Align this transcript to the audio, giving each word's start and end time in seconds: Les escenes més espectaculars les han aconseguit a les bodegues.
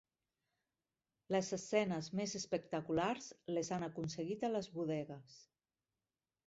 Les 1.35 1.49
escenes 1.57 2.09
més 2.21 2.33
espectaculars 2.41 3.29
les 3.57 3.73
han 3.79 3.87
aconseguit 3.91 4.49
a 4.49 4.53
les 4.59 4.75
bodegues. 4.81 5.39